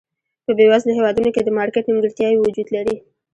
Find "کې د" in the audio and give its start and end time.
1.35-1.49